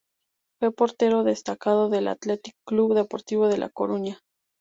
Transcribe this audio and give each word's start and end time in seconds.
Fue 0.59 0.71
portero 0.73 1.23
destacado 1.23 1.87
del 1.87 2.07
Athletic 2.07 2.55
Club 2.65 2.93
y 2.93 2.95
Deportivo 2.95 3.49
de 3.49 3.59
la 3.59 3.69
Coruña. 3.69 4.17